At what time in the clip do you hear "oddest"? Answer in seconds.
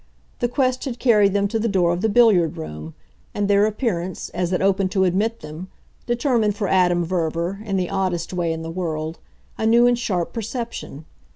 7.91-8.33